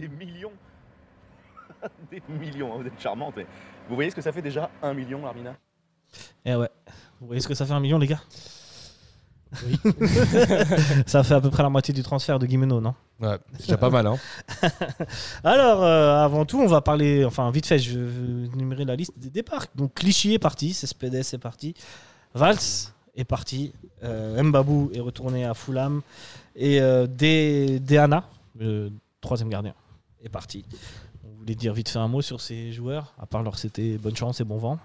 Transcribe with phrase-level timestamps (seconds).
[0.00, 0.52] des millions.
[2.10, 3.34] des millions, hein, vous êtes charmante.
[3.36, 3.46] mais
[3.88, 5.56] Vous voyez ce que ça fait déjà un million, Larmina
[6.44, 6.68] Eh ouais.
[7.20, 8.20] Vous voyez ce que ça fait un million, les gars?
[11.06, 12.94] Ça fait à peu près la moitié du transfert de Guimeno, non?
[13.20, 14.06] Ouais, c'est déjà pas mal.
[14.06, 14.16] Hein.
[15.44, 19.18] Alors, euh, avant tout, on va parler, enfin, vite fait, je vais énumérer la liste
[19.18, 19.64] des départs.
[19.74, 21.74] Donc, Clichy est parti, Cespedes est parti,
[22.34, 22.58] Valls
[23.16, 23.72] est parti,
[24.04, 26.02] euh, Mbabou est retourné à Fulham,
[26.54, 28.24] et euh, De- Deana,
[28.58, 28.90] le
[29.22, 29.72] troisième gardien,
[30.24, 30.64] est parti.
[31.24, 34.16] Vous voulez dire vite fait un mot sur ces joueurs, à part leur c'était bonne
[34.16, 34.78] chance et bon vent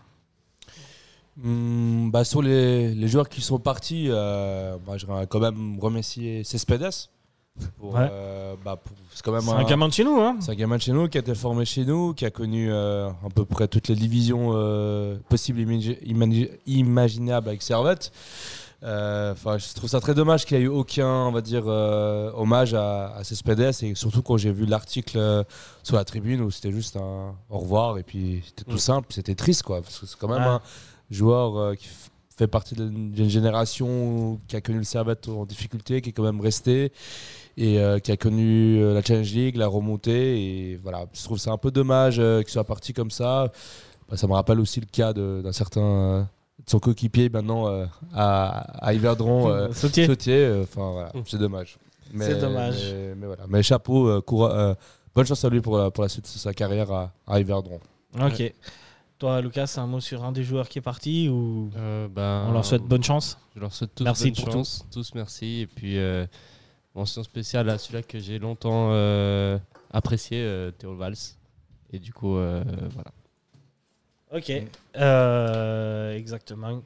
[1.35, 5.79] Hmm, bah, sur les, les joueurs qui sont partis, euh, bah, je vais quand même
[5.79, 6.89] remercier Cespedes.
[7.79, 8.07] Pour, Ouais.
[8.11, 10.77] euh, bah, pour- c'est quand même un gamin de chez nous, hein C'est un gamin
[10.77, 13.45] de chez nous qui a été formé chez nous, qui a connu euh, à peu
[13.45, 14.49] près toutes les divisions
[15.29, 18.11] possibles et imagi- imagi- imaginables avec Servette.
[18.83, 21.63] Euh, Enfin, je trouve ça très dommage qu'il n'y ait eu aucun, on va dire,
[21.67, 25.43] euh, hommage à, à Cespedes et surtout quand j'ai vu l'article euh,
[25.83, 28.79] sur la tribune où c'était juste un au revoir et puis c'était tout Mm.
[28.79, 30.61] simple, c'était triste quoi, parce que c'est quand même un
[31.09, 31.87] joueur qui
[32.35, 36.41] fait partie d'une génération qui a connu le Servette en difficulté, qui est quand même
[36.41, 36.91] resté
[37.57, 40.41] et euh, qui a connu la Challenge League, la remontée.
[40.71, 43.51] Et voilà, je trouve ça un peu dommage euh, qu'il soit parti comme ça.
[44.09, 46.27] Bah, ça me rappelle aussi le cas d'un certain
[46.67, 50.05] son coéquipier maintenant euh, à, à Yverdron, euh, Sautier.
[50.05, 50.37] Sautier.
[50.37, 51.77] euh, Enfin voilà, c'est dommage.
[52.11, 52.75] Mais- C'est dommage.
[52.93, 54.75] Mais, mais voilà, mais chapeau, euh, coura- euh,
[55.15, 57.79] bonne chance à lui pour la, pour la suite de sa carrière à, à Yverdron.
[58.21, 58.53] Ok.
[59.19, 62.51] Toi, Lucas, un mot sur un des joueurs qui est parti ou Euh, ben, on
[62.51, 64.85] leur souhaite bonne chance Je leur souhaite tous Merci bonne pour chance.
[64.91, 65.61] Tous merci.
[65.61, 66.25] Et puis, euh,
[66.93, 69.57] mention spéciale à celui-là que j'ai longtemps euh,
[69.91, 71.15] apprécié, euh, Théo Valls.
[71.93, 72.63] Et du coup, euh,
[72.93, 73.11] voilà.
[74.33, 74.51] Ok,
[74.95, 76.81] Euh, exactement.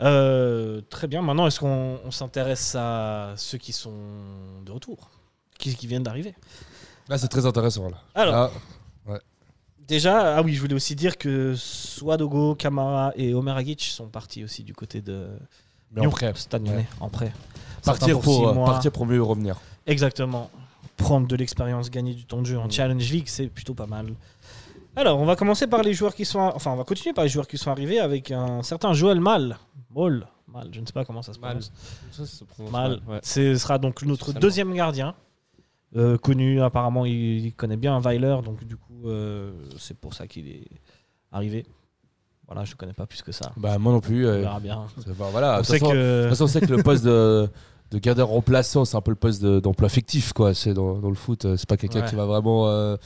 [0.00, 1.22] Euh, très bien.
[1.22, 3.94] Maintenant, est-ce qu'on on s'intéresse à ceux qui sont
[4.64, 5.10] de retour,
[5.58, 6.34] qui, qui viennent d'arriver?
[7.08, 7.88] Là, c'est très intéressant.
[7.88, 7.96] Là.
[8.14, 8.52] Alors,
[9.06, 9.20] Là,
[9.88, 14.44] déjà, ah oui, je voulais aussi dire que Swadogo, Kamara et Omer Agic sont partis
[14.44, 15.28] aussi du côté de
[15.92, 16.34] mais en prêt.
[16.52, 16.86] Ouais.
[17.00, 17.32] en prêt.
[17.84, 19.58] Partir pour, euh, partir pour mieux revenir.
[19.86, 20.50] Exactement.
[20.96, 22.70] Prendre de l'expérience, gagner du temps de jeu en Mm.
[22.72, 24.12] Challenge League, c'est plutôt pas mal.
[24.96, 26.38] Alors, on va commencer par les joueurs qui sont.
[26.40, 29.58] Enfin, on va continuer par les joueurs qui sont arrivés avec un certain Joël Mal.
[29.94, 30.26] Mal.
[30.52, 31.50] Mal, je ne sais pas comment ça se Mal.
[31.58, 31.72] prononce.
[32.12, 33.00] Ça, ça se prononce Mal.
[33.08, 33.18] ouais.
[33.22, 35.14] Ce sera donc notre deuxième gardien.
[35.96, 40.26] Euh, connu, apparemment, il, il connaît bien Weiler, donc du coup, euh, c'est pour ça
[40.26, 40.66] qu'il est
[41.30, 41.64] arrivé.
[42.46, 43.52] Voilà, je ne connais pas plus que ça.
[43.56, 44.24] Bah, moi non plus.
[44.26, 44.86] On euh, verra bien.
[44.98, 46.20] c'est- bah, voilà, On de toute sait façon- De que.
[46.22, 47.48] toute façon, on sait que le poste de,
[47.90, 50.54] de gardien remplaçant, c'est un peu le poste de- d'emploi fictif, quoi.
[50.54, 52.08] C'est dans, dans le foot, euh, c'est pas quelqu'un Ouais.
[52.08, 52.96] qui va vraiment, euh,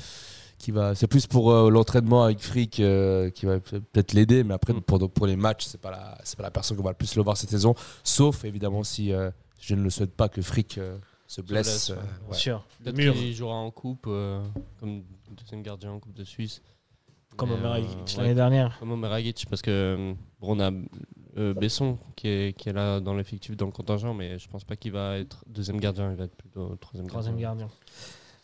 [0.60, 0.94] qui va.
[0.94, 4.72] C'est plus pour euh, l'entraînement avec Frick euh, qui va peut- peut-être l'aider, mais après
[4.74, 4.82] Mm.
[4.82, 7.16] pour, pour les matchs, c'est pas la, c'est pas la personne qu'on va le plus
[7.16, 7.74] le voir cette saison.
[8.04, 11.66] Sauf évidemment si euh, je ne le souhaite pas que Frick euh, se blesse.
[11.66, 12.00] blesse, euh, ouais.
[12.02, 12.34] Bien ouais.
[12.36, 12.64] sûr.
[12.78, 13.14] Le Peut-être mur.
[13.14, 14.40] qu'il jouera en coupe, euh,
[14.78, 15.02] comme
[15.36, 16.60] deuxième gardien en Coupe de Suisse.
[17.36, 18.76] Comme Mais, Omer euh, Agic ouais, l'année dernière.
[18.80, 20.70] Comme Omer Agic, parce que bon, on a
[21.38, 24.64] euh, Besson qui est, qui est là dans l'effectif, dans le contingent, mais je pense
[24.64, 27.66] pas qu'il va être deuxième gardien, il va être plutôt troisième, Troisième gardien.
[27.68, 27.78] gardien.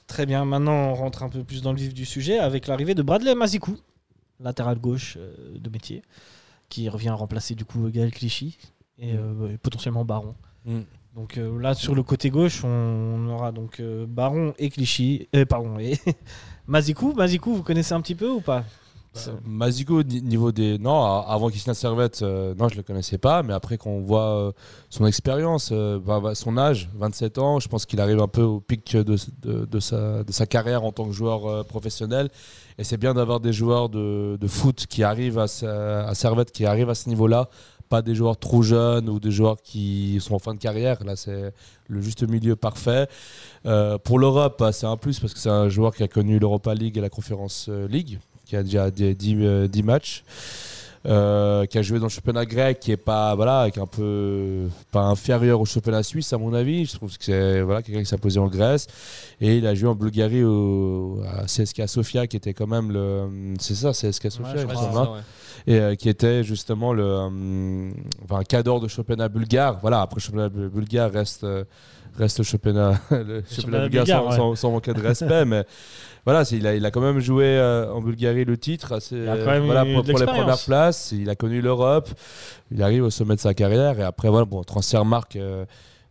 [0.07, 2.95] Très bien, maintenant on rentre un peu plus dans le vif du sujet avec l'arrivée
[2.95, 3.77] de Bradley Mazikou,
[4.41, 6.03] latéral gauche euh, de métier,
[6.69, 8.57] qui revient remplacer du coup Gaël Clichy
[8.99, 10.35] et, euh, et potentiellement Baron.
[10.65, 10.81] Mm.
[11.17, 15.47] Donc euh, là sur le côté gauche, on aura donc euh, Baron et Clichy, euh,
[15.47, 15.99] pardon, et
[16.67, 17.15] Mazikou.
[17.15, 18.65] Mazikou, vous connaissez un petit peu ou pas?
[19.45, 20.79] Mazigo, ni- niveau des.
[20.79, 23.43] Non, avant qu'il signe à Servette, euh, non, je le connaissais pas.
[23.43, 24.53] Mais après, quand on voit euh,
[24.91, 28.43] son expérience, euh, bah, bah, son âge, 27 ans, je pense qu'il arrive un peu
[28.43, 32.29] au pic de, de- de sa, de sa carrière en tant que joueur professionnel.
[32.79, 36.91] Et c'est bien d'avoir des joueurs de, foot qui arrivent à, à Servette, qui arrivent
[36.91, 37.49] à ce niveau-là.
[37.89, 41.03] Pas des joueurs trop jeunes ou des joueurs qui sont en fin de carrière.
[41.05, 41.53] Là, c'est
[41.87, 43.07] le juste milieu parfait.
[44.05, 46.75] Pour l'Europe, bah, c'est un plus parce que c'est un joueur qui a connu l'Europa
[46.75, 50.25] League et la Conference League qui a déjà 10 matchs,
[51.05, 53.87] euh, qui a joué dans le championnat grec, qui est pas voilà, qui est un
[53.87, 56.87] peu pas inférieur au championnat suisse à mon avis.
[56.87, 58.87] Je trouve que c'est voilà quelqu'un qui s'est posé en Grèce.
[59.41, 63.55] Et il a joué en Bulgarie au, à CSKA Sofia, qui était quand même le
[63.61, 65.19] c'est ça CSKA Sofia, je il me crois,
[65.67, 67.91] et euh, qui était justement le euh,
[68.25, 69.79] enfin, un cadre de championnat bulgare.
[69.81, 71.65] Voilà, après le championnat bu- bulgare reste euh,
[72.19, 74.37] reste le championnat le championnat championnat bulgare, bulgare, sans, ouais.
[74.37, 75.65] sans- sans manquer de respect, mais
[76.25, 78.93] voilà, il a, il a quand même joué euh, en Bulgarie le titre.
[78.93, 82.09] assez- voilà, pour, les premières places, il a connu l'Europe.
[82.73, 85.37] Il arrive au sommet de sa carrière et après voilà, bon, transfert marque.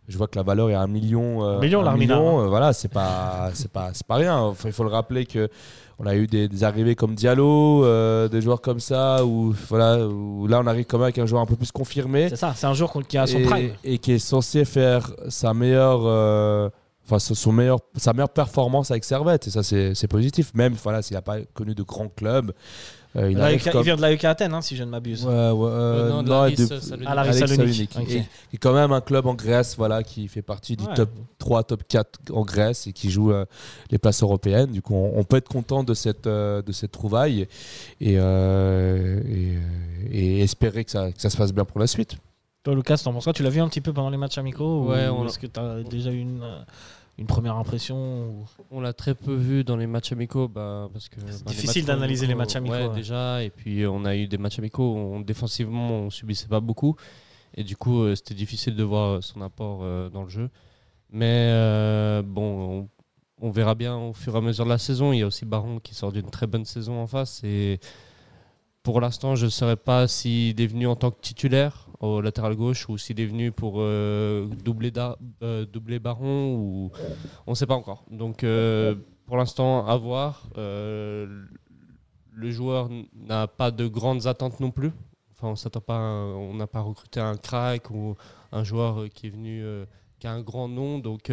[0.07, 1.43] Je vois que la valeur est à un million.
[1.43, 2.43] euh, Million, un million, hein.
[2.43, 4.37] euh, voilà, c'est pas, c'est pas, c'est pas rien.
[4.37, 5.49] Enfin, il faut le rappeler que
[5.97, 10.05] on a eu des, des arrivées comme Diallo, euh, des joueurs comme ça, où voilà,
[10.05, 12.53] où là on arrive quand même avec un joueur un peu plus confirmé C'est ça,
[12.55, 13.71] c'est un joueur qui a son et, prime.
[13.83, 16.69] et qui est censé faire sa meilleure, euh,
[17.05, 19.47] enfin, son meilleur, sa meilleure performance avec Servette.
[19.47, 20.51] Et ça, c'est c'est positif.
[20.53, 22.51] Même voilà, s'il n'a pas connu de grands clubs,
[23.15, 25.25] euh, il arrive Il comme- vient de l'AEK Athènes, hein, si je ne m'abuse.
[25.25, 27.07] Ouais, ouais, euh, non, de non, Laris, de- Salonique.
[27.09, 27.91] Ah, Laris Alex Salonique.
[27.93, 28.05] Salonique, Ok.
[28.07, 30.93] qui- qui est quand même un club en Grèce voilà, qui fait partie du Ouais.
[30.93, 33.45] top 3, top 4 en Grèce et qui joue euh,
[33.91, 34.71] les places européennes.
[34.71, 37.47] Du coup, on, on peut être content de cette, euh, de cette trouvaille
[38.01, 39.59] et, euh, et, euh,
[40.11, 42.15] et espérer que ça, que ça se passe bien pour la suite.
[42.63, 43.33] Toi, Lucas, t'en penses quoi?
[43.33, 45.45] Tu l'as vu un petit peu pendant les matchs amicaux Ouais, ou on- Est-ce que
[45.47, 46.59] tu as déjà eu une, euh,
[47.17, 47.95] une première impression
[48.29, 51.53] ou- On l'a très peu vu dans les matchs amicaux bah, parce que bah, les
[51.53, 52.95] difficile d'analyser les matchs amicaux, Ouais, ouais.
[52.95, 56.95] déjà et puis on a eu des matchs amicaux on, défensivement on subissait pas beaucoup
[57.55, 60.49] et du coup euh, c'était difficile de voir son apport euh, dans le jeu
[61.09, 62.89] mais euh, bon
[63.41, 65.27] on, on verra bien au fur et à mesure de la saison il y a
[65.27, 67.79] aussi Baron qui sort d'une très bonne saison en face et
[68.85, 72.55] pour l'instant je ne saurais pas s'il est venu en tant que titulaire au latéral
[72.55, 74.93] gauche ou s'il est venu pour euh, doubler,
[75.41, 76.91] euh, doubler Baron ou
[77.47, 78.05] on ne sait pas encore.
[78.11, 78.93] Donc euh,
[79.25, 80.47] pour l'instant, à voir.
[82.37, 84.91] Le joueur n'a pas de grandes attentes non plus.
[85.31, 88.17] Enfin, on pas, n'a pas recruté un crack ou
[88.51, 89.63] un joueur qui est venu,
[90.19, 90.99] qui a un grand nom.
[90.99, 91.31] Donc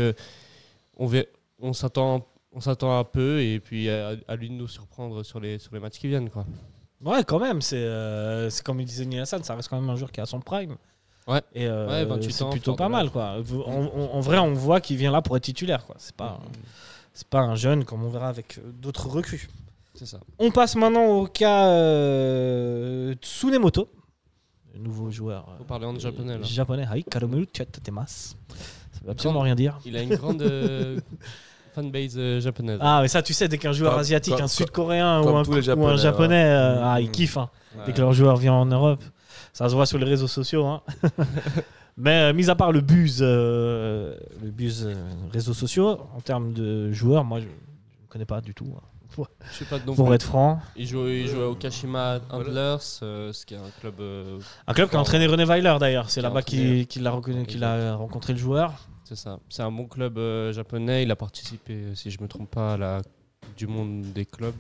[0.97, 1.11] on,
[1.59, 5.41] on s'attend, on s'attend un peu et puis à, à lui de nous surprendre sur
[5.41, 6.47] les sur les matchs qui viennent, quoi.
[7.05, 7.61] Ouais, quand même.
[7.63, 10.21] C'est euh, c'est comme il disait Neil Hassan, ça reste quand même un joueur qui
[10.21, 10.77] a son prime.
[11.27, 11.41] Ouais.
[11.55, 13.37] Et euh, Ouais, 28 c'est plutôt pas mal, quoi.
[13.67, 15.95] En, en- en vrai, on voit qu'il vient là pour être titulaire, quoi.
[15.99, 16.41] C'est pas,
[17.13, 19.49] c'est pas un jeune comme on verra avec euh, d'autres recrues.
[19.95, 20.19] C'est ça.
[20.39, 23.89] On passe maintenant au cas euh, Tsunemoto,
[24.75, 26.43] le nouveau joueur Faut parler en japonais là.
[26.45, 26.87] japonais.
[26.93, 28.35] Hai Tsutatemasu.
[28.93, 29.79] Ça veut absolument Grande- rien dire.
[29.85, 30.43] Il a une grande
[31.75, 32.79] fanbase euh, japonaise.
[32.81, 35.43] Ah, mais ça, tu sais, dès qu'un joueur Comme- asiatique, comme- un sud-coréen ou un,
[35.43, 37.13] tous les ou un Japonais, japonais, euh, ah, ils Mm.
[37.13, 37.37] kiffent.
[37.39, 37.51] hein.
[37.75, 37.83] Ouais.
[37.87, 39.03] dès que leur joueur vient en Europe.
[39.55, 40.67] Ça se voit sur les réseaux sociaux.
[40.67, 40.83] hein.
[41.97, 44.95] Mais euh, mis à part le buzz, euh, le buzz euh,
[45.33, 47.51] réseaux sociaux, en termes de joueurs, moi je ne
[48.09, 48.67] connais pas du tout.
[48.77, 49.25] hein.
[49.51, 53.31] Je sais pas non Pour être franc, Il jouait, il jouait au Kashima Antlers, euh,
[53.33, 53.95] ce qui est un club.
[54.01, 56.09] euh, un club qui a entraîné René Weiler d'ailleurs.
[56.09, 56.87] C'est Qui a là-bas entraîné.
[56.87, 58.73] qu'il qu'il a, reconnu- qu'il a rencontré le joueur.
[59.15, 59.39] C'est ça.
[59.49, 61.03] C'est un bon club euh, japonais.
[61.03, 63.03] Il a participé, si je me trompe pas, à la
[63.43, 64.55] Coupe du Monde des clubs.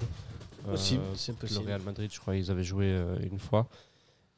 [0.66, 1.66] Euh, Possible, c'est le possible.
[1.66, 3.69] Real Madrid, je crois, ils avaient joué euh, une fois.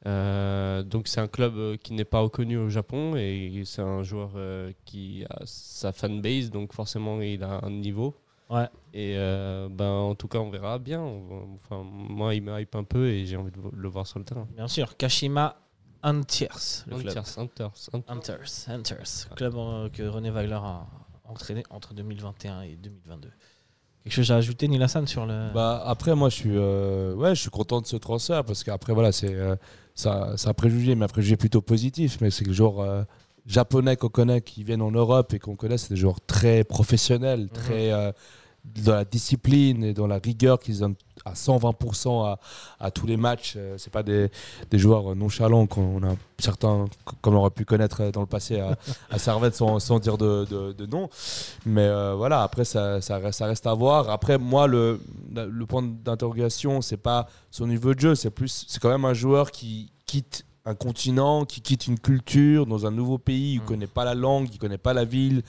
[0.07, 4.03] Euh, donc c'est un club euh, qui n'est pas reconnu au Japon et c'est un
[4.03, 8.15] joueur euh, qui a sa fanbase, donc forcément il a un niveau.
[8.49, 8.67] Ouais.
[8.93, 11.01] Et euh, ben, en tout cas, on verra bien.
[11.01, 14.25] Enfin, moi, il me hype un peu et j'ai envie de le voir sur le
[14.25, 14.47] terrain.
[14.55, 15.57] Bien sûr, Kashima
[16.05, 16.47] Antiers,
[16.87, 17.17] le club.
[17.17, 18.09] Hunters, Hunters, Hunters.
[18.09, 20.85] Hunters, Hunters, club euh, que René Weiler a
[21.25, 23.29] entraîné entre 2021 et 2022.
[24.03, 25.51] Quelque chose à ajouter, Nilassan, sur le.
[25.51, 28.93] Bah, après, moi, je suis, euh, ouais, je suis content de ce transfert parce qu'après,
[28.93, 29.55] voilà, c'est euh,
[29.95, 32.19] ça, préjugé, mais un préjugé plutôt positif.
[32.21, 33.03] Mais c'est que le joueur euh,
[33.47, 37.49] japonais qu'on connaît, qui viennent en Europe et qu'on connaît, c'est des joueurs très professionnels,
[37.49, 38.11] très euh,
[38.83, 42.39] dans la discipline et dans la rigueur qu'ils donnent à 120% à,
[42.79, 43.53] à tous les matchs.
[43.57, 44.29] Euh, c'est pas des,
[44.69, 46.85] des joueurs nonchalants qu'on a certains,
[47.21, 48.77] comme on aurait pu connaître dans le passé à,
[49.09, 50.87] à Servette sans, sans dire de, de.
[51.65, 54.09] Mais euh, voilà, après, ça, ça, reste, ça reste à voir.
[54.09, 54.99] Après, moi, le,
[55.33, 59.13] le point d'interrogation, c'est pas son niveau de jeu, c'est plus, c'est quand même un
[59.13, 63.65] joueur qui quitte un continent, qui quitte une culture dans un nouveau pays, il Mm.
[63.65, 65.43] connaît pas la langue, il connaît pas la ville.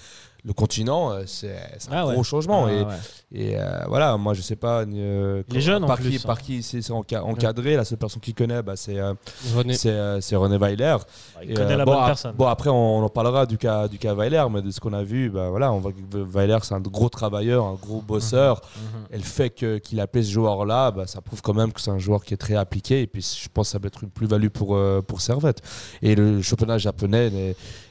[0.46, 1.56] Le continent, euh, c'est
[1.90, 2.14] un Ah ouais.
[2.14, 2.66] gros changement.
[2.66, 2.94] Ah, et ouais.
[3.32, 6.20] et euh, voilà, moi je sais pas euh, Les jeunes, en par, plus, qui, hein.
[6.24, 7.74] par qui c'est c'est enca- encadré.
[7.74, 9.14] La seule personne qui connaît, bah, c'est euh,
[9.56, 9.74] René.
[9.74, 10.98] c'est René Weiler.
[11.42, 12.34] Il Et, connaît la bon, bonne personne.
[12.36, 14.92] Bon, après, on, on en parlera du cas, du cas Weiler, mais de ce qu'on
[14.92, 18.60] a vu, bah, voilà, on voit que Weiler, c'est un gros travailleur, un gros bosseur.
[18.76, 19.06] Mhm.
[19.14, 21.98] Et le fait qu'il appelé ce joueur-là, bah, ça prouve quand même que c'est un
[21.98, 23.02] joueur qui est très appliqué.
[23.02, 25.60] Et puis, je pense que ça peut être une plus-value pour, pour Servette.
[26.02, 27.32] Et le championnat japonais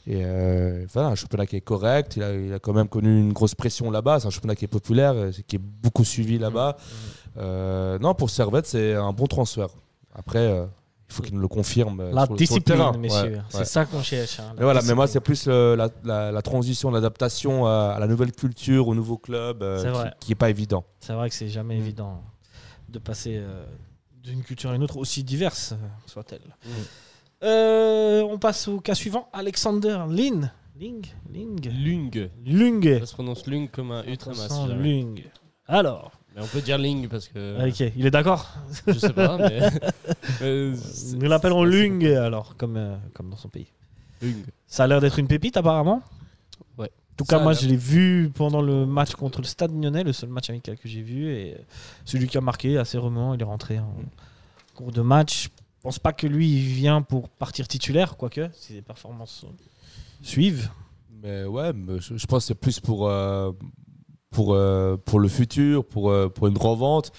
[0.07, 2.15] euh, voilà, un championnat qui est correct.
[2.15, 4.19] Il a, il a quand même connu une grosse pression là-bas.
[4.19, 6.77] C'est un championnat qui est populaire, euh, qui est beaucoup suivi là-bas.
[7.37, 9.67] Euh, non, pour Servette, c'est un bon transfert.
[10.13, 10.65] Après, euh,
[11.09, 12.01] il faut qu'il nous le confirme.
[12.01, 13.33] La sur le- sur le discipline, messieurs.
[13.35, 13.65] Ouais, C'est ouais.
[13.65, 14.39] ça qu'on cherche.
[14.39, 15.35] hein, Mais voilà, mais moi, discipline.
[15.35, 19.17] c'est plus euh, la, la- la transition, l'adaptation à, à la nouvelle culture, au nouveau
[19.17, 19.63] club,
[20.19, 20.83] qui- n'est pas évident.
[21.01, 21.81] C'est vrai que c'est jamais Mm.
[21.81, 22.21] évident
[22.89, 23.43] de passer
[24.23, 25.75] d'une culture à une autre, aussi diverse
[26.07, 26.41] soit-elle.
[26.65, 27.43] Mm.
[28.31, 29.27] On passe au cas suivant.
[29.33, 30.49] Alexander Lin.
[30.77, 32.29] Ling Ling Lung.
[32.45, 32.99] Lung.
[32.99, 34.67] Ça se prononce Lung comme un U si.
[34.73, 35.23] Lung.
[35.67, 37.69] Alors, Mais on peut dire Ling parce que.
[37.69, 38.53] ok, il est d'accord
[38.85, 39.61] Je sais pas, mais.
[40.41, 43.67] Nous l'appellerons Lung, alors, comme, euh, comme dans son pays.
[44.21, 44.43] Lung.
[44.67, 46.01] Ça a l'air d'être une pépite, apparemment.
[46.77, 46.91] Ouais.
[47.13, 50.11] En tout cas, moi, je l'ai vu pendant le match contre le Stade Lyonnais, le
[50.11, 51.33] seul match amical que j'ai vu.
[51.33, 51.57] Et euh,
[52.03, 53.95] celui qui a marqué, assez remuant, il est rentré en
[54.73, 55.45] cours de match.
[55.45, 55.49] Je
[55.81, 59.53] pense pas que lui, il vient pour partir titulaire, quoique, si les performances euh,
[60.21, 60.69] suivent.
[61.23, 63.51] Mais ouais, mais je, je pense que c'est plus pour, euh,
[64.29, 67.11] pour, euh, pour le futur, pour, euh, pour une revente.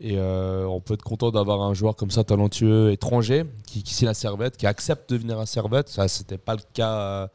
[0.00, 3.94] Et euh, on peut être content d'avoir un joueur comme ça, talentueux, étranger, qui, qui
[3.94, 5.88] signe à Servette, qui accepte de venir à Servette.
[5.88, 7.28] Ça, c'était pas le cas euh,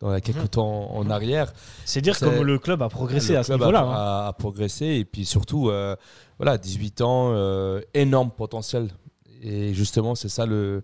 [0.00, 0.48] dans les quelques Mhm.
[0.48, 1.52] temps en arrière.
[1.84, 3.80] C'est dire comme le club a progressé Le à ce club niveau-là.
[3.80, 4.28] a, hein.
[4.28, 5.94] a- progressé et puis surtout, euh,
[6.38, 8.88] voilà, 18 ans, euh, énorme potentiel.
[9.42, 10.82] Et justement, c'est ça le-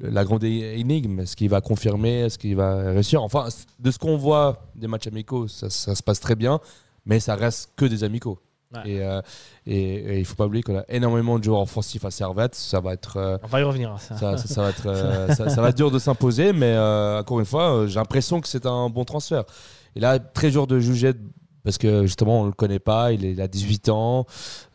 [0.00, 1.20] la grande énigme.
[1.20, 3.22] Est-ce qu'il va confirmer Est-ce qu'il va réussir?
[3.22, 6.60] Enfin, de ce qu'on voit des matchs amicaux, ça, ça se passe très bien,
[7.06, 8.38] mais ça reste que des amicaux.
[8.72, 8.82] Ouais.
[8.92, 9.20] Et, euh,
[9.66, 12.54] et, et il faut pas oublier qu'on a énormément de joueurs offensifs à Servette.
[12.54, 13.96] Ça va être, euh, On va y revenir.
[13.98, 14.16] ça.
[14.16, 17.40] ça, ça- ça va être, euh, ça, va être dur de s'imposer, mais euh, encore
[17.40, 19.42] une fois, j'ai l'impression que c'est un bon transfert.
[19.96, 21.14] Et là, très dur de juger
[21.64, 23.12] parce que justement, on le connaît pas.
[23.12, 24.26] Il, est, il a 18 ans.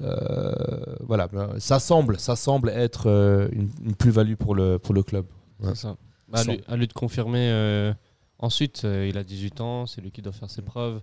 [0.01, 0.53] Euh,
[1.01, 5.25] voilà, ça semble, ça semble être euh, une, une plus-value pour le, pour le club.
[5.61, 5.69] Ouais.
[5.69, 5.95] C'est ça.
[6.27, 7.49] Bah, à, lui, à lui de confirmer.
[7.51, 7.93] euh,
[8.39, 11.01] ensuite, euh, il a 18 ans, c'est lui qui doit faire ses preuves.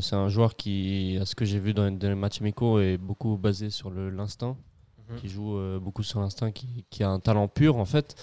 [0.00, 2.96] C'est un joueur qui, à ce que j'ai vu dans, dans les matchs amicaux, est
[2.96, 4.56] beaucoup basé sur l'instinct,
[5.10, 5.16] Mhm.
[5.20, 8.16] qui joue beaucoup sur l'instinct, qui, qui a un talent pur en fait.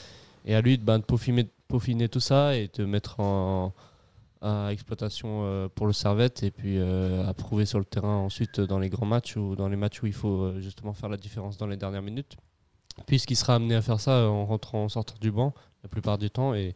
[0.45, 3.71] Et à lui de, bah, de peaufiner, peaufiner tout ça et de mettre en
[4.43, 8.59] à exploitation euh, pour le Servette et puis euh, à prouver sur le terrain ensuite
[8.59, 11.17] dans les grands matchs ou dans les matchs où il faut euh, justement faire la
[11.17, 12.35] différence dans les dernières minutes.
[13.07, 16.29] Puisqu'il sera amené à faire ça en rentrant en sortant du banc la plupart du
[16.29, 16.75] temps et,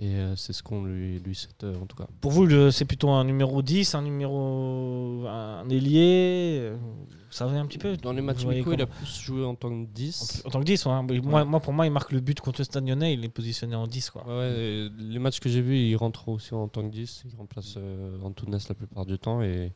[0.00, 2.06] et euh, c'est ce qu'on lui, lui souhaite euh, en tout cas.
[2.20, 5.24] Pour vous, c'est plutôt un numéro 10, un numéro.
[5.26, 7.96] un ailier euh, Vous savez un petit peu?
[7.96, 10.44] Dans les matchs amicaux, il a plus joué en tant que 10.
[10.46, 12.86] En tant que 10, ouais, moi, moi, pour moi, il marque le but contre Stade
[12.86, 14.10] Lyonnais, il est positionné en 10.
[14.10, 14.24] Quoi.
[14.28, 17.24] Ouais, les matchs que j'ai vus, il rentre aussi en tant que 10.
[17.26, 19.42] Il remplace euh, Antunes la plupart du temps.
[19.42, 19.72] Et,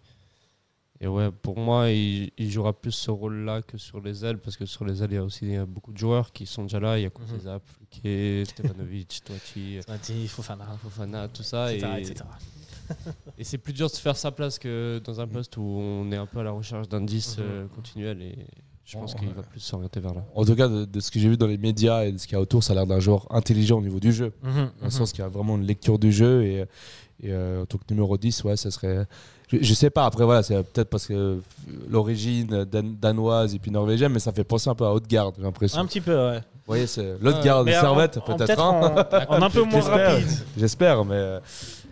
[1.02, 4.38] et ouais, pour moi, il, il jouera plus ce rôle-là que sur les ailes.
[4.38, 6.78] Parce que sur les ailes, il y a aussi beaucoup de joueurs qui sont déjà
[6.80, 6.96] là.
[6.98, 7.10] Il y a
[9.88, 11.72] va être- Il faut faire un- Fofana, tout ça.
[11.74, 12.24] etc., et etc.
[13.38, 16.10] et c'est plus dur de se faire sa place que dans un poste où on
[16.12, 17.44] est un peu à la recherche d'un 10 Mhm.
[17.44, 18.22] euh, continuel.
[18.22, 18.38] Et
[18.92, 20.22] je pense qu'il va plus s'orienter vers là.
[20.34, 22.26] En tout cas, de, de ce que j'ai vu dans les médias et de ce
[22.26, 24.32] qu'il y a autour, ça a l'air d'un joueur intelligent au niveau du jeu.
[24.42, 24.90] Mhm, Dans le mhm.
[24.90, 26.56] sens qu'il y a vraiment une lecture du jeu et,
[27.22, 29.06] et euh, en tant que numéro 10, ouais, ça serait.
[29.50, 31.40] Je, je sais pas, après voilà, c'est peut-être parce que
[31.88, 35.42] l'origine dan- danoise et puis norvégienne, mais ça fait penser un peu à Haute-Garde, j'ai
[35.42, 35.78] l'impression.
[35.80, 36.38] Un petit peu, ouais.
[36.38, 38.58] Vous voyez, c'est l'Haute-Garde, Mais en- Servette, peut-être.
[38.62, 39.06] en, hein.
[39.28, 40.26] un peu moins rapide.
[40.56, 41.40] J'espère, mais, euh,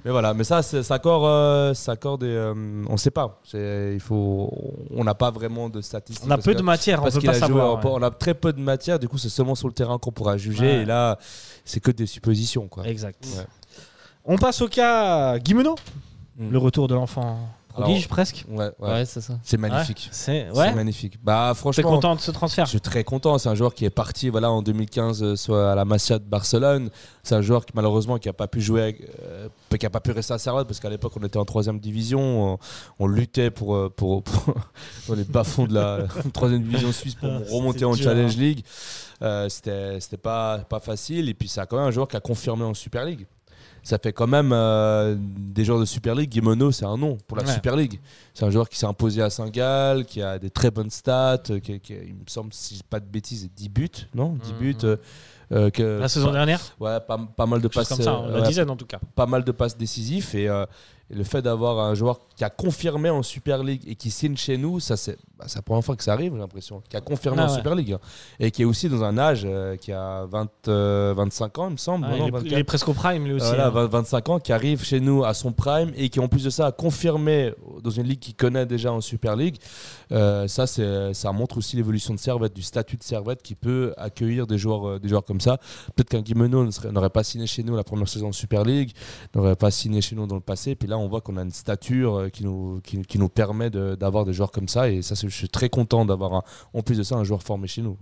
[0.05, 0.35] mais voilà.
[0.35, 2.53] Mais ça, ça accorde, euh, ça accorde des, euh,
[2.89, 3.41] on ne sait pas.
[3.55, 4.53] Il faut,
[4.95, 6.27] on n'a pas vraiment de statistiques.
[6.29, 7.81] On a peu que- de matière, on parce peut pas a joué ouais.
[7.85, 10.37] On a très peu de matière, du coup, c'est seulement sur le terrain qu'on pourra
[10.37, 10.67] juger.
[10.79, 10.83] Ouais.
[10.83, 11.19] Et là,
[11.65, 12.87] c'est que des suppositions, quoi.
[12.87, 13.27] Exact.
[13.37, 13.45] Ouais.
[14.25, 15.75] On passe au cas Guimeno,
[16.39, 16.51] Mm.
[16.53, 17.39] le retour de l'enfant
[18.09, 18.45] presque.
[18.49, 18.91] Ouais, ouais.
[18.91, 19.35] Ouais, c'est ça.
[19.43, 20.09] C'est magnifique.
[20.13, 20.73] C'est C'est ouais.
[20.75, 21.19] magnifique.
[21.23, 23.39] Bah, T'es franchement, content de ce transfert je suis très content.
[23.39, 26.25] C'est un joueur qui est parti voilà, en 2015 euh, soit à la Masia de
[26.25, 26.91] Barcelone.
[27.23, 30.01] C'est un joueur qui malheureusement qui n'a pas pu jouer, avec- euh, qui n'a pas
[30.01, 32.53] pu rester à Servette parce qu'à l'époque on était en troisième division.
[32.55, 32.59] On,
[32.99, 34.55] on luttait pour, euh, pour, pour-
[35.09, 35.99] dans les bas-fonds de la
[36.33, 38.41] troisième division suisse pour Ah, remonter en dur, Challenge hein.
[38.41, 38.65] League.
[39.23, 41.29] Euh, c'était c'était pas, pas facile.
[41.29, 43.27] Et puis c'est quand même un joueur qui a confirmé en Super League.
[43.83, 46.31] Ça fait quand même euh, des joueurs de Super League.
[46.31, 47.53] Guimono, c'est un nom pour la Ouais.
[47.55, 47.99] Super League.
[48.35, 51.59] C'est un joueur qui s'est imposé à Saint-Gall, qui a des très bonnes stats, euh,
[51.61, 54.37] qui, il me semble, si je pas de bêtises, 10 buts, non?
[54.43, 54.59] 10 Mhm.
[54.59, 54.77] buts.
[54.85, 54.97] euh,
[55.53, 56.61] euh, que, La saison dernière?
[56.79, 57.89] Ouais, pas, pas mal de passes.
[57.89, 59.01] comme ça, euh, la ouais, dizaine en tout cas.
[59.17, 60.49] pas mal de passes décisifs et,
[61.11, 64.37] et le fait d'avoir un joueur qui a confirmé en Super League et qui signe
[64.37, 66.83] chez nous, ça c'est bah, la première fois que ça arrive, j'ai l'impression.
[66.89, 67.57] Qui a confirmé Ah en ouais.
[67.57, 68.01] Super League hein.
[68.39, 71.73] et qui est aussi dans un âge euh, qui a 20, euh, 25 ans, il
[71.73, 72.07] me semble.
[72.09, 72.47] Ah, non, il, est, 24.
[72.47, 73.47] il est presque au prime lui aussi.
[73.47, 73.71] Voilà, hein.
[73.71, 76.51] 20 25 ans, qui arrive chez nous à son prime et qui en plus de
[76.51, 77.53] ça a confirmé
[77.83, 79.57] dans une ligue qu'il connaît déjà en Super League.
[80.13, 84.47] Euh, ça, ça montre aussi l'évolution de Servette, du statut de Servette qui peut accueillir
[84.47, 85.59] des joueurs, euh, des joueurs comme ça.
[85.95, 88.93] Peut-être qu'un Guimeno n'aurait pas signé chez nous la première saison en Super League,
[89.35, 90.75] n'aurait pas signé chez nous dans le passé.
[90.75, 94.25] Puis là, on voit qu'on a une stature euh, qui nous, qui, nous permet d'avoir
[94.25, 94.89] des joueurs comme ça.
[94.91, 97.83] Et ça, je suis très content d'avoir, en plus de ça, un joueur formé chez
[97.83, 97.97] nous.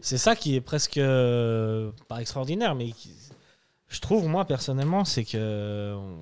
[0.00, 2.90] C'est ça qui est presque euh, pas extraordinaire, mais
[3.88, 6.18] je trouve moi personnellement, c'est que on-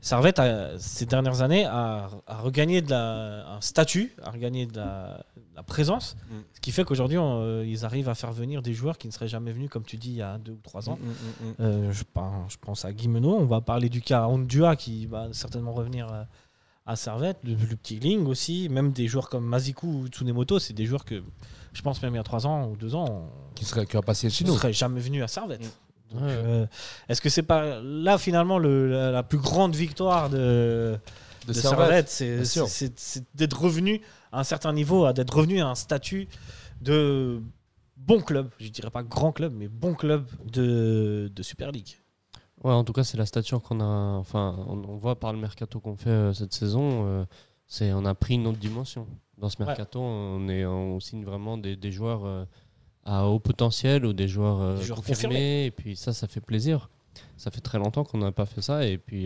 [0.00, 4.76] Servette a- ces dernières années a, a regagné de la, un statut, a regagné de
[4.78, 6.34] la, la présence, Mm.
[6.54, 9.28] ce qui fait qu'aujourd'hui euh, ils arrivent à faire venir des joueurs qui ne seraient
[9.28, 10.98] jamais venus, comme tu dis, il y a deux ou trois ans.
[11.60, 15.28] Euh, je, pense- je pense à Guimeno, on va parler du cas Ondua qui va
[15.32, 16.22] certainement revenir euh,
[16.86, 20.72] à Servette, le, le petit Ling aussi, même des joueurs comme Mazikou ou Tsunemoto, c'est
[20.72, 21.22] des joueurs que
[21.72, 23.92] je pense même il y a trois ans ou deux ans, on Qui serait qui
[23.94, 24.56] va passer chez ne nous.
[24.56, 25.62] serait jamais venu à Servette.
[26.14, 26.20] Ouais.
[26.22, 26.66] euh,
[27.08, 30.98] Est-ce que c'est pas là finalement le- la, la plus grande victoire de,
[31.46, 34.00] de, Servette, c'est- d'être revenu
[34.32, 36.28] à un certain niveau, d'être revenu à un statut
[36.80, 37.40] de
[37.96, 41.98] bon club, je dirais pas grand club, mais bon club de, de Super League.
[42.64, 43.84] Ouais, en tout cas, c'est la stature qu'on a.
[44.18, 47.24] Enfin, on, on voit par le mercato qu'on fait euh, cette saison, euh,
[47.66, 49.06] c'est on a pris une autre dimension.
[49.38, 49.66] Dans ce Ouais.
[49.66, 52.44] mercato, on, est, on signe vraiment des, des joueurs euh,
[53.04, 55.64] à haut potentiel ou des joueurs, Des joueurs confirmés, confirmés.
[55.66, 56.88] Et puis ça, ça fait plaisir.
[57.36, 58.86] Ça fait très longtemps qu'on n'a pas fait ça.
[58.86, 59.24] Et puis,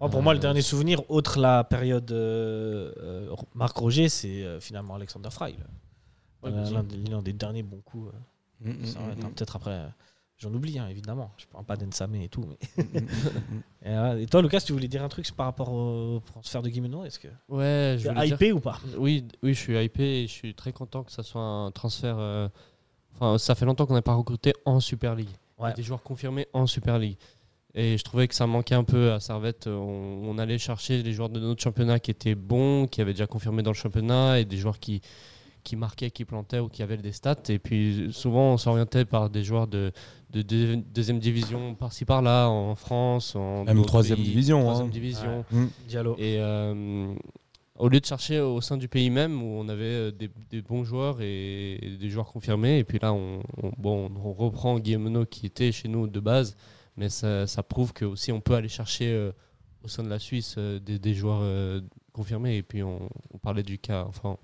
[0.00, 4.60] Moi, pour moi, le dernier souvenir, autre la période euh, euh, Marc Roger, c'est euh,
[4.60, 5.56] finalement Alexander Fry.
[6.42, 6.50] Ouais.
[7.10, 8.08] L'un des, derniers bons coups.
[8.14, 8.18] euh,
[8.60, 9.86] Mm, mm, mm, Peut-être après, euh,
[10.38, 11.30] j'en oublie, hein, évidemment.
[11.36, 12.46] Je parle pas d'Ensame et tout.
[12.46, 12.84] Mais...
[13.84, 16.70] et, euh, et toi, Lucas, tu voulais dire un truc par rapport au transfert de
[16.70, 18.78] Guimeno Est-ce que ouais, tu je es voulais dire hypé ou pas?
[18.96, 22.16] Oui, oui, je suis hypé et je suis très content que ça soit un transfert.
[22.18, 22.48] euh,
[23.14, 25.28] Enfin, ça fait longtemps qu'on n'a pas recruté en Super League.
[25.58, 25.72] Ouais.
[25.74, 27.16] Des joueurs confirmés en Super League.
[27.78, 29.66] Et je trouvais que ça manquait un peu à Servette.
[29.66, 33.26] On, on allait chercher les joueurs de notre championnat qui étaient bons, qui avaient déjà
[33.26, 35.02] confirmé dans le championnat, et des joueurs qui,
[35.62, 37.36] qui marquaient, qui plantaient ou qui avaient des stats.
[37.50, 39.92] Et puis souvent, on s'orientait par des joueurs de,
[40.30, 44.28] de, deux- deuxième division par-ci par-là, en France, en Même troisième pays.
[44.28, 44.90] division, Troisième hein.
[44.90, 45.44] division.
[45.52, 45.64] Mm.
[45.86, 46.16] Diallo.
[46.18, 47.14] Et euh,
[47.78, 50.62] au lieu de chercher au sein du pays même où on avait euh, des, des
[50.62, 54.78] bons joueurs et, et des joueurs confirmés, et puis là on, on- bon, on reprend
[54.78, 56.56] Guillemeno qui était chez nous de base,
[56.96, 59.32] mais ça, ça prouve que aussi on peut aller chercher euh,
[59.82, 61.80] au sein de la Suisse euh, des, des joueurs euh,
[62.12, 62.56] confirmés.
[62.56, 64.36] Et puis on, on parlait du cas, enfin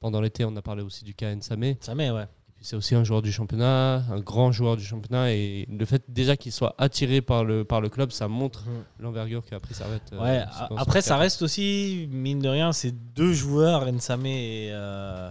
[0.00, 1.74] pendant l'été on a parlé aussi du cas Nsame.
[1.80, 2.22] Ça met, ouais.
[2.22, 5.84] Et puis c'est aussi un joueur du championnat, un grand joueur du championnat, et le
[5.84, 8.64] fait déjà qu'il soit attiré par le, par le club, ça montre
[8.98, 10.10] l'envergure qu'a pris Servette.
[10.12, 10.42] Ouais,
[10.76, 15.30] après, ça reste aussi, mine de rien, c'est deux joueurs, Nsame et, euh,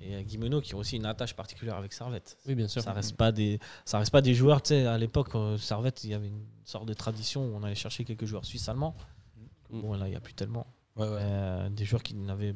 [0.00, 2.38] et Guimeno, qui ont aussi une attache particulière avec Servette.
[2.46, 2.82] Oui, bien sûr.
[2.82, 4.62] Ça reste pas des, ça reste pas des joueurs.
[4.62, 7.62] Tu sais, à l'époque, euh, Servette, il y avait une sorte de tradition où on
[7.62, 8.94] allait chercher quelques joueurs suisses allemands.
[9.70, 9.80] Mm.
[9.82, 10.66] Bon, là, il n'y a plus tellement.
[10.96, 11.18] Ouais, ouais.
[11.20, 12.54] Euh, des joueurs qui n'avaient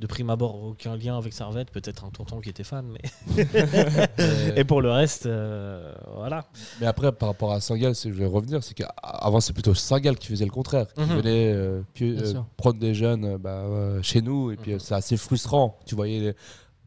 [0.00, 3.02] de prime abord aucun lien avec Servette, peut-être un tonton qui était fan, mais.
[4.56, 6.46] et pour le reste, euh, voilà.
[6.80, 10.16] Mais après, par rapport à Saint-Gall, c'est- je vais revenir, c'est qu'avant, c'est plutôt Saint-Gall
[10.16, 11.16] qui faisait le contraire, qui Mhm.
[11.16, 14.76] venait euh, euh, prendre des jeunes euh, bah, euh, chez nous, et puis Mhm.
[14.76, 15.78] euh, c'est assez frustrant.
[15.86, 16.34] Tu voyais, les-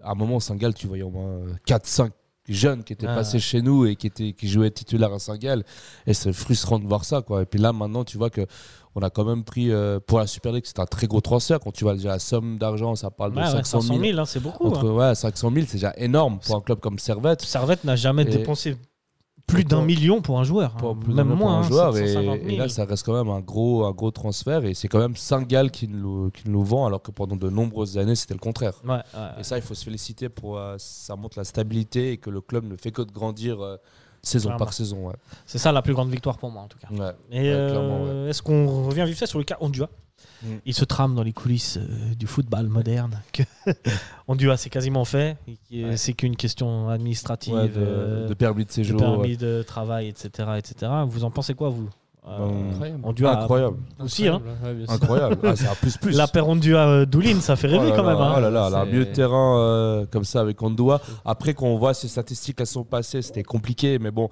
[0.03, 2.11] à un moment, Saint-Gall, tu voyais au moins 4-5
[2.49, 3.15] jeunes qui étaient Ah.
[3.15, 5.63] passés chez nous et qui, étaient, qui jouaient titulaires à Saint-Gall,
[6.05, 7.21] et c'est frustrant de voir ça.
[7.21, 7.43] Quoi.
[7.43, 8.45] Et puis là, maintenant, tu vois que
[8.95, 11.59] on a quand même pris, euh, pour la Super League, c'est un très gros transfert.
[11.59, 14.05] Quand tu vois déjà la somme d'argent, ça parle de Ouais, ouais, 500 500 000.
[14.05, 14.67] 000, hein, c'est beaucoup.
[14.67, 15.09] Entre, hein.
[15.09, 17.41] ouais, 500 000, c'est déjà énorme pour un club comme Servette.
[17.41, 18.75] Servette n'a jamais Et- dépensé
[19.47, 20.71] plus d'un million pour un joueur.
[20.75, 20.79] hein.
[20.79, 21.97] pour plus Même moins, pour un hein, joueur.
[21.97, 22.49] Et, 750 000.
[22.49, 24.65] et là, ça reste quand même un gros, un gros transfert.
[24.65, 27.97] Et c'est quand même Saint-Gall qui nous, qui nous vend, alors que pendant de nombreuses
[27.97, 28.73] années, c'était le contraire.
[28.83, 29.01] Ouais, ouais,
[29.39, 32.41] Et ça, il faut se féliciter pour euh, ça montre la stabilité et que le
[32.41, 33.77] club ne fait que de grandir euh,
[34.23, 34.65] saison Clairement.
[34.65, 35.07] par saison.
[35.07, 35.15] Ouais.
[35.45, 36.87] C'est ça la plus grande victoire pour moi en tout cas.
[36.91, 37.11] Ouais.
[37.31, 39.89] Et euh, est-ce qu'on revient vite fait sur le cas Ondua
[40.43, 40.55] Mm.
[40.65, 43.21] Il se trame dans les coulisses euh, du football moderne.
[43.31, 43.43] Que
[44.27, 45.37] Ondua, c'est quasiment fait.
[45.71, 45.97] Ouais.
[45.97, 48.99] C'est qu'une question administrative, de, euh, de permis de de séjour.
[48.99, 50.91] permis de travail, etc., etc.
[51.07, 51.89] Vous en pensez quoi, vous
[52.25, 52.99] Euh, Ben, Incroyable.
[53.03, 53.77] Ondua, Incroyable.
[53.99, 54.41] Aussi, hein.
[54.87, 55.37] Incroyable.
[55.43, 56.15] Ah, c'est un plus plus.
[56.15, 58.21] La paire Ondua euh, Doulin, ça fait rêver Oh là quand là, même.
[58.21, 58.33] hein.
[58.37, 61.01] Oh là là, là, un milieu de terrain euh, comme ça avec Ondoa.
[61.25, 64.29] Après qu'on voit ses statistiques elles sont passées, c'était compliqué, mais bon,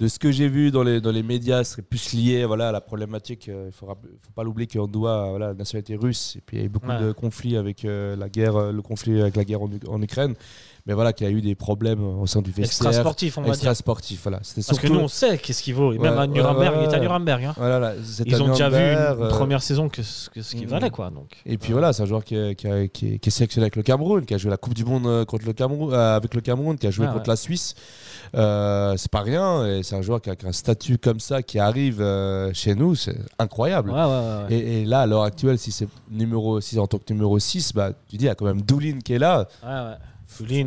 [0.00, 2.70] de ce que j'ai vu dans les, dans les médias, ce serait plus lié voilà,
[2.70, 3.48] à la problématique.
[3.48, 6.56] euh, Il ne faut, faut pas l'oublier qu'Ondoa a voilà, la nationalité russe, et puis
[6.56, 7.00] il y a eu beaucoup Ouais.
[7.00, 10.34] de conflits avec euh, la guerre, le conflit avec la guerre en, en Ukraine,
[10.86, 12.94] mais voilà qu'il y a eu des problèmes au sein du Extra vestiaire.
[13.04, 13.76] sportif, on va Extra dire.
[13.76, 14.38] sportif, voilà.
[14.66, 15.92] Parce que nous, on sait qu'est-ce qu'il vaut.
[15.92, 17.00] Et même Ouais, à Nuremberg, ouais, il est à.
[17.00, 17.44] Nuremberg.
[17.44, 17.54] hein.
[17.56, 17.92] Voilà, là,
[18.26, 18.82] Ils à ont déjà vu une
[19.22, 20.70] euh, première saison que ce que ce qu'il mm.
[20.70, 21.10] valait, quoi.
[21.10, 21.30] Donc.
[21.46, 23.64] Et puis voilà, c'est un joueur qui, est- qui, a- qui est, qui est sélectionné
[23.64, 26.16] avec le Cameroun, qui a joué la Coupe du Monde euh, contre le Cameroun, euh,
[26.16, 27.74] avec le Cameroun, qui a joué Ah, contre la Suisse.
[28.34, 31.58] Euh, c'est pas rien, et c'est un joueur qui a, un statut comme ça qui
[31.58, 33.92] arrive euh, chez nous, c'est incroyable.
[34.50, 37.72] Et, et là, à l'heure actuelle, si c'est numéro 6 en tant que numéro 6,
[37.74, 39.48] bah, tu dis, il y a quand même Doulin qui est là.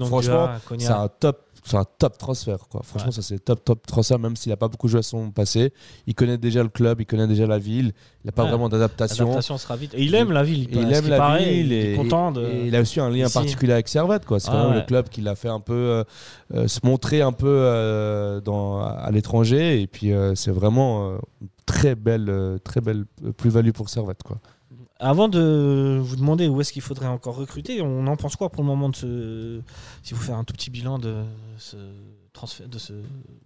[0.06, 0.49] Franchement.
[0.78, 1.39] C'est un top.
[1.65, 2.58] C'est un top transfert.
[2.69, 2.82] Quoi.
[2.84, 3.15] Franchement, Ouais.
[3.15, 5.71] ça c'est top, top transfert, même s'il n'a pas beaucoup joué à son passé.
[6.08, 7.93] Il connaît déjà le club, il connaît déjà la ville.
[8.21, 8.49] Il n'a pas Ouais.
[8.49, 9.23] vraiment d'adaptation.
[9.28, 9.93] L'adaptation sera vite.
[9.93, 10.67] Et il aime la ville.
[10.69, 12.45] Il ce aime la paraît, ville Il est et, content de.
[12.45, 13.34] et il a aussi un lien ici.
[13.34, 14.23] particulier avec Servette.
[14.28, 14.80] C'est quand Ah même ouais.
[14.82, 16.04] le club qui l'a fait un peu euh,
[16.54, 19.82] euh, se montrer un peu euh, dans, à l'étranger.
[19.82, 23.06] Et puis euh, c'est vraiment euh, une très belle, euh, très belle
[23.38, 24.21] plus-value pour Servette.
[24.23, 24.38] Quoi.
[25.06, 28.63] Avant de vous demander où est-ce qu'il faudrait encore recruter, on en pense quoi pour
[28.63, 29.62] le moment de ce.
[30.02, 31.16] Si vous faites un tout petit bilan de
[31.58, 31.76] ce
[32.32, 32.94] transfert, de ce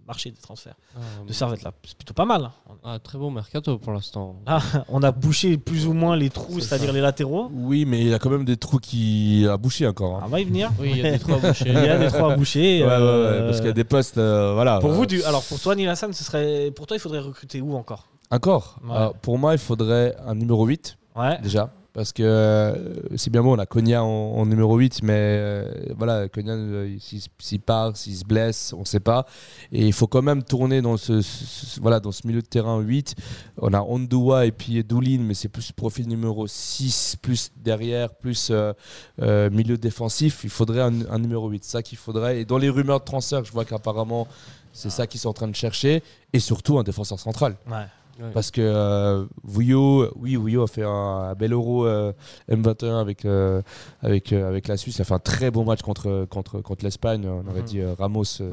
[0.06, 2.44] marché des transferts Ah, de Servette là, c'est plutôt pas mal.
[2.44, 2.74] hein.
[2.84, 4.36] ah, très beau mercato pour l'instant.
[4.46, 7.50] Ah, on a bouché plus ou moins les trous, C'est c'est-à-dire les latéraux.
[7.52, 10.16] Oui, mais il y a quand même des trous qui a bouché encore.
[10.18, 10.22] hein.
[10.26, 10.70] On va y venir.
[10.78, 11.64] Oui, il y a des trous à boucher.
[11.68, 12.82] Il y a des trous à boucher.
[12.84, 14.16] Ouais, ouais, ouais, euh, parce qu'il y a des postes.
[14.18, 14.78] euh, voilà.
[14.78, 15.22] Pour Euh, vous, du...
[15.24, 16.70] alors pour toi, Neil Hassan, ce serait...
[16.70, 18.06] pour toi, il faudrait recruter où encore?
[18.30, 18.76] Encore?
[18.88, 19.08] Ouais.
[19.22, 21.38] Pour moi, il faudrait un numéro 8 Ouais.
[21.42, 21.72] déjà.
[21.94, 25.72] Parce que euh, c'est bien beau, on a Konya en, en numéro 8, mais euh,
[25.96, 29.26] voilà, Konya, euh, s'il part, s'il se blesse, on ne sait pas.
[29.72, 32.46] Et il faut quand même tourner dans ce, ce- ce- voilà, dans ce milieu de
[32.46, 33.16] terrain 8.
[33.56, 38.52] On a Ondua et puis Doulin, mais c'est plus profil numéro 6, plus derrière, plus
[38.52, 40.42] euh, milieu défensif.
[40.44, 42.42] Il faudrait un, un numéro 8, c'est ça qu'il faudrait.
[42.42, 44.28] Et dans les rumeurs de transfert, je vois qu'apparemment,
[44.72, 46.04] c'est ça qu'ils sont en train de chercher.
[46.32, 47.56] Et surtout, un défenseur central.
[47.68, 47.86] Ouais.
[48.18, 48.30] Ouais.
[48.34, 52.12] Parce que euh, Vouillot, oui, Vouillot a fait un, un bel euro euh,
[52.50, 53.62] M21 avec, euh,
[54.02, 54.96] avec, euh, avec la Suisse.
[54.98, 57.26] Il a fait un très bon match contre, contre, contre l'Espagne.
[57.28, 57.64] On aurait Mhm.
[57.66, 58.50] dit euh, Ramos, euh,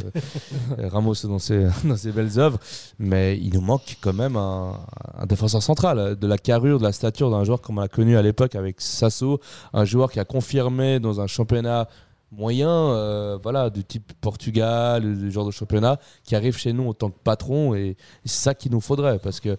[0.89, 2.59] Ramos dans, ses, dans ses belles œuvres.
[2.99, 4.73] Mais il nous manque quand même un,
[5.17, 6.15] un défenseur central.
[6.15, 8.81] De la carrure, de la stature d'un joueur comme on l'a connu à l'époque avec
[8.81, 9.39] Sasso.
[9.73, 11.87] Un joueur qui a confirmé dans un championnat
[12.35, 16.93] moyen, euh, voilà, du type Portugal, du genre de championnat, qui arrive chez nous en
[16.93, 17.73] tant que patron.
[17.75, 17.95] Et
[18.25, 19.19] c'est ça qu'il nous faudrait.
[19.19, 19.57] Parce que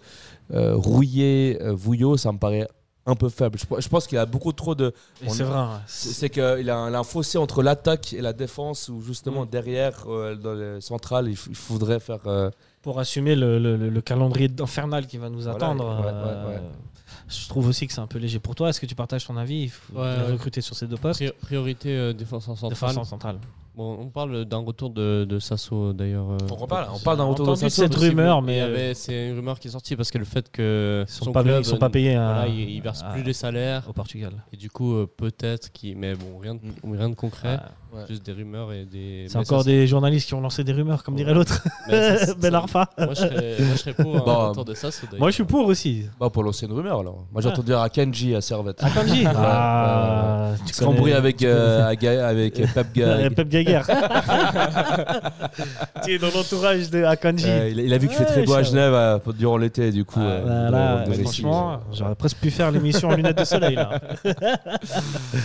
[0.53, 2.67] euh, Rouillé, euh, Vouillot, ça me paraît
[3.05, 3.57] un peu faible.
[3.57, 4.93] Je, je pense qu'il a beaucoup trop de.
[5.27, 5.65] C'est vrai.
[5.87, 9.49] C'est qu'il a, a un fossé entre l'attaque et la défense, où justement Mm.
[9.49, 12.19] derrière, euh, dans le central, il, faudrait faire.
[12.27, 12.49] euh,
[12.81, 15.85] Pour assumer le, le- le- le calendrier infernal qui va nous Voilà, attendre.
[15.85, 16.61] ouais, ouais, ouais.
[17.27, 18.69] Je trouve aussi que c'est un peu léger pour toi.
[18.69, 19.63] Est-ce que tu partages ton avis?
[19.63, 21.21] Il faut Ouais, recruter sur ces deux postes.
[21.21, 22.69] Pri- priorité euh, défenseur central.
[22.69, 23.39] Défenseur central.
[23.77, 26.31] Bon, on parle d'un retour de, de Sasso d'ailleurs.
[26.31, 27.83] euh, On parle, on parle d'un retour de Sasso.
[27.83, 31.05] cette rumeur, mais euh, c'est une rumeur qui est sortie parce que le fait que
[31.07, 33.11] ils sont son pas, club, ils sont pas payés à- voilà, il, il verse à-
[33.11, 34.31] plus les salaires au Portugal.
[34.51, 36.61] et du coup euh, peut-être qu'il mais bon rien de,
[36.97, 37.59] rien de concret,
[37.93, 38.01] Ouais.
[38.09, 39.27] juste des rumeurs et des.
[39.29, 41.63] C'est encore ça, des journalistes qui ont lancé des rumeurs, comme dirait l'autre.
[42.41, 42.89] Ben Arfa.
[42.97, 45.05] Moi je serais, moi, je serais pour un Bon, retour de Sasso.
[45.05, 45.19] d'ailleurs.
[45.21, 46.03] Moi, je suis pour aussi.
[46.19, 47.25] Bah, pour lancer une rumeur alors.
[47.31, 47.51] Moi j'ai Ah.
[47.53, 48.83] entendu dire à Kenji à Servette.
[48.83, 49.23] Akanji.
[49.25, 53.29] Ah, tu Se embrouiller avec, avec, avec Pep connais-
[53.67, 55.31] Gaguerre.
[56.03, 57.45] tu es dans l'entourage de Akanji.
[57.49, 59.91] Euh, il, a- il a vu qu'il fait très beau à Genève euh, durant l'été,
[59.91, 60.19] du coup.
[60.19, 63.43] Ah, euh, Voilà, de- de- de- franchement, j'aurais presque pu faire l'émission en lunettes de
[63.45, 63.99] soleil là.
[64.25, 64.33] Euh,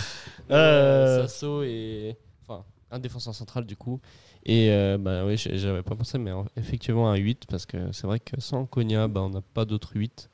[0.51, 4.01] Euh, Sasso et enfin un défenseur central du coup
[4.45, 8.05] et euh, bah oui j'avais pas pensé mais en- effectivement un 8 parce que c'est
[8.07, 10.29] vrai que sans Konya bah, on n'a pas d'autres 8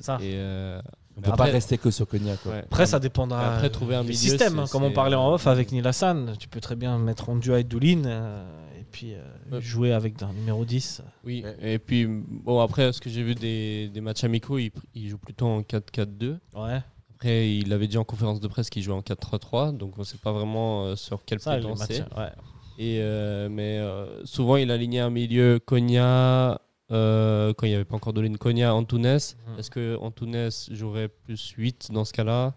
[0.00, 0.18] Ça.
[0.20, 0.78] et euh,
[1.16, 2.38] On mais peut pas après- rester que sur Cognac.
[2.42, 2.52] Quoi.
[2.52, 2.58] ouais.
[2.64, 4.64] Après, ça dépendra Après, trouver un du milieu, système.
[4.70, 8.04] comme on parlait en off avec Nilassan, tu peux très bien mettre Ondua et Doulin
[8.04, 8.44] euh,
[8.78, 9.20] et puis euh,
[9.52, 9.60] Ouais.
[9.62, 11.02] jouer avec un numéro 10.
[11.24, 15.18] Oui, et puis bon après ce que j'ai vu des, des matchs amicaux, il, joue
[15.18, 16.36] plutôt en 4-4-2.
[16.54, 16.80] Ouais,
[17.14, 20.18] Après, il avait dit en conférence de presse qu'il jouait en 4-3-3, donc on sait
[20.18, 21.62] pas vraiment euh, sur quel matchs.
[21.88, 22.00] c'est.
[22.16, 22.30] Ouais.
[22.78, 26.60] Et euh, mais euh, souvent il alignait un milieu Konya
[26.92, 29.02] euh, quand il n'y avait pas encore Dolin Konya Antunes.
[29.06, 29.58] Mhm.
[29.58, 32.54] Est-ce que Antunes jouerait plus 8 dans ce cas-là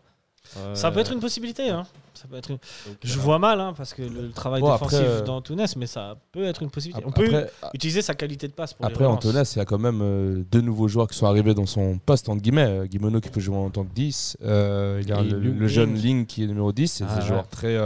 [0.58, 1.70] Euh, Ça peut être une possibilité.
[1.70, 1.86] Hein.
[2.16, 3.24] Ça peut être une- donc, Je voilà.
[3.24, 6.16] vois mal hein, parce que le, le travail Bon, défensif après, euh, d'Antunes, mais ça
[6.32, 7.04] peut être une possibilité.
[7.06, 9.26] On Après, peut utiliser sa qualité de passe pour Après, relances.
[9.26, 11.98] Antones, il y a quand même euh, deux nouveaux joueurs qui sont arrivés dans son
[12.00, 12.66] poste, entre guillemets.
[12.68, 14.38] Euh, Guimeno qui peut jouer en tant que 10.
[14.42, 16.88] Euh, il y a le, jeune Ling qui est numéro 10.
[16.94, 17.28] C'est Ah, des ouais.
[17.28, 17.78] joueurs très.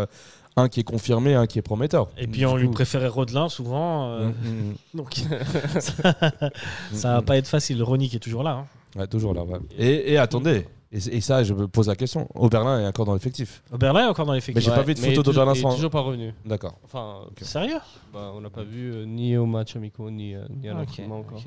[0.57, 2.09] Euh, un qui est confirmé, un qui est prometteur.
[2.17, 4.09] Et puis Du on lui préférait Rodelin souvent.
[4.11, 5.79] euh, Mm, mm, Donc mm,
[6.93, 7.25] ça va mm.
[7.25, 7.81] pas être facile.
[7.83, 8.51] Ronny qui est toujours là.
[8.51, 8.99] hein.
[8.99, 9.43] Ouais, toujours là.
[9.43, 9.57] ouais.
[9.77, 12.27] Et, et attendez, et, et ça, je me pose la question.
[12.35, 13.63] Oberlin est encore dans l'effectif.
[13.71, 14.55] Oberlin est encore dans l'effectif.
[14.55, 16.33] Mais j'ai Ouais, pas vu de photo d'Oberlin il est sans- toujours pas revenu.
[16.45, 16.77] D'accord.
[16.83, 17.79] Enfin, Sérieux
[18.13, 20.79] bah, on l'a pas vu euh, ni au match amicaux ni, euh, ni à Ok,
[20.79, 21.41] l'entraînement encore.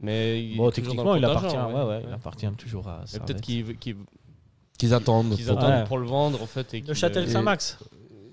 [0.00, 2.02] Mais il Bon, techniquement, il appartient, contingent, ouais, ouais, ouais.
[2.08, 3.04] il appartient toujours à.
[3.24, 5.36] Peut-être qu'ils attendent.
[5.36, 5.84] qu'ils attendent Ouais.
[5.84, 6.74] pour le vendre en fait.
[6.74, 7.78] Et Le qu'ils, Châtel euh, Saint-Max,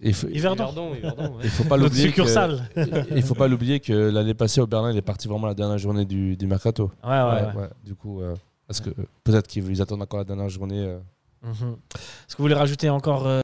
[0.01, 0.63] Il faut, Yverdon.
[0.71, 1.41] Yverdon, Yverdon, ouais.
[1.43, 2.11] il faut pas l'oublier.
[2.11, 3.15] que-.
[3.15, 6.05] Il faut pas l'oublier que l'année passée, Oberlin, il est parti vraiment la dernière journée
[6.05, 6.91] du, du mercato.
[7.03, 7.61] Ouais, ouais, ouais.
[7.61, 7.69] ouais.
[7.83, 8.35] Du coup, euh,
[8.67, 10.79] parce que euh, peut-être qu'ils ils attendent encore la dernière journée.
[10.79, 10.99] euh,
[11.41, 11.77] Mhm.
[11.95, 13.29] Est-ce que vous voulez rajouter encore euh,